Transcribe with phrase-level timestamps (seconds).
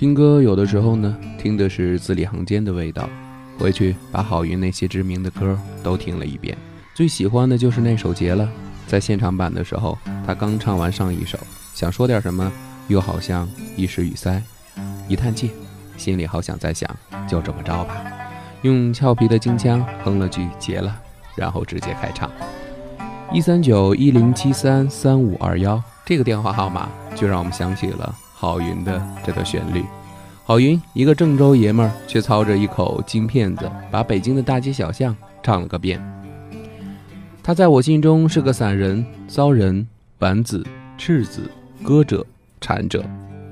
[0.00, 3.06] 听歌有的时候呢，听的是字里行间的味道。
[3.58, 6.56] 回去把郝云那些知名的歌都听了一遍，
[6.94, 8.44] 最喜欢的就是那首《结了》。
[8.86, 11.38] 在现场版的时候，他刚唱完上一首，
[11.74, 12.50] 想说点什么，
[12.88, 14.42] 又好像一时语塞，
[15.06, 15.50] 一叹气，
[15.98, 16.88] 心里好想再想，
[17.28, 18.02] 就这么着吧，
[18.62, 20.96] 用俏皮的京腔哼了句《结了》，
[21.38, 22.30] 然后直接开唱。
[23.30, 29.84] 一三九一零七三三五二幺这个电话号码，就让我们想起了郝云的这段旋律。
[30.44, 36.00] 郝云，一个郑州爷们儿，却操着一口京片子，把北京的大街小巷唱了个遍。
[37.42, 39.86] 他在我心中是个散人、骚人、
[40.20, 40.66] 玩子、
[40.96, 41.50] 赤子、
[41.82, 42.24] 歌者、
[42.62, 43.04] 禅者。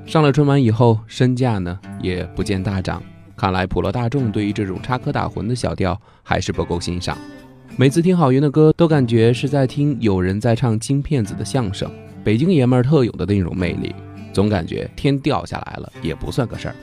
[0.07, 3.03] 上了春晚以后，身价呢也不见大涨。
[3.37, 7.17] 看来普罗大众对于这种插科打诨的小调还是不够欣赏。
[7.77, 11.91] 每次听郝云的歌，都感觉是在听有人在唱京片子的相声，
[12.25, 13.95] 北京爷们儿特有的那种魅力。
[14.33, 16.75] 总感觉天掉下来了也不算个事儿。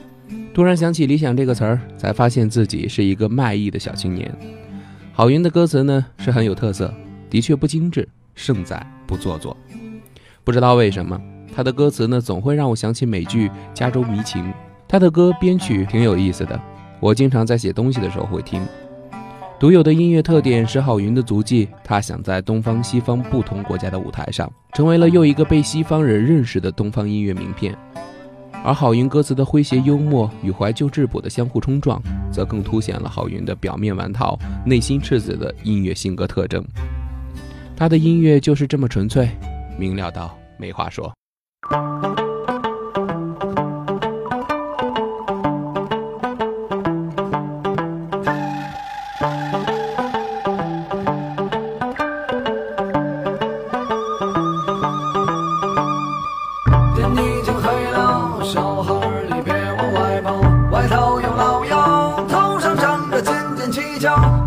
[0.52, 4.34] 突然想起“理想”这个词儿，才发现自己是一个卖艺的小青年。
[5.12, 6.92] 郝云的歌词呢是很有特色，
[7.28, 9.56] 的确不精致，胜在不做作。
[10.44, 11.20] 不知道为什么，
[11.54, 14.44] 他的歌词呢总会让我想起美剧《加州迷情》。
[14.88, 16.60] 他的歌编曲挺有意思的，
[17.00, 18.62] 我经常在写东西的时候会听。
[19.58, 27.74] 独有的音乐特点是郝云的足迹，他想在东方西方不同国家的舞台上，成为了又一个被西方人认识的东方音乐名片。
[28.62, 36.62] 而郝云歌词的诙谐幽默与怀旧质朴的相互冲撞，则更凸显了郝云的表面顽套、内心赤子的音乐性格特征。
[37.74, 39.30] 他的音乐就是这么纯粹，
[39.78, 41.10] 明了到没话说。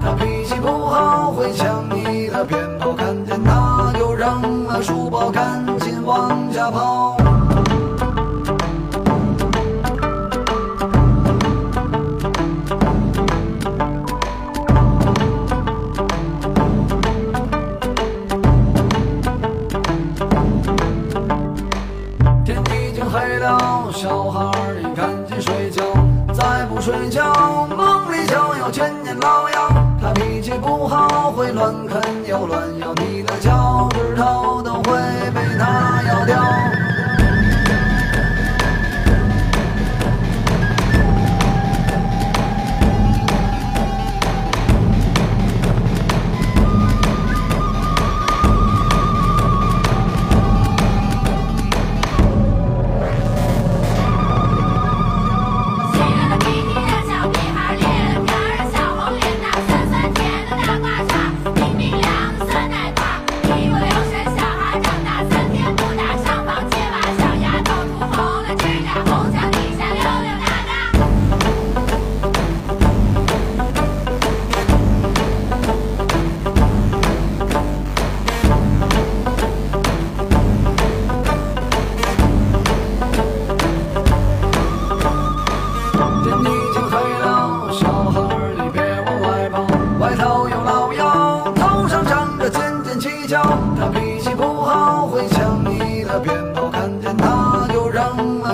[0.09, 2.93] 他脾气不好，会抢你的鞭炮。
[2.93, 7.15] 看见他就扔了书包，赶紧往家跑。
[22.43, 25.83] 天已经黑了，小孩儿你赶紧睡觉，
[26.33, 29.88] 再不睡觉，梦里就要千年老妖。
[30.01, 34.93] 他脾气不好，会乱啃又乱咬你的脚趾头都会
[35.33, 35.57] 被。
[35.57, 36.01] 他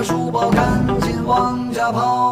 [0.04, 2.25] 书包，赶紧往家跑。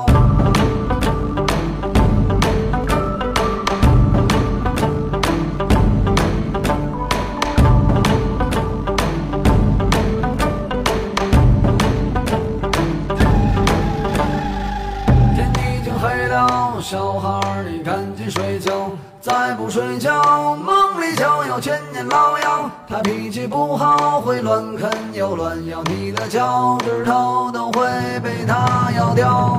[16.81, 22.69] 小孩儿你赶紧睡觉，再不睡觉，梦里就有千年老妖。
[22.87, 27.87] 他脾气不好，会乱啃又乱咬，你的脚趾头都会
[28.21, 29.57] 被他咬掉。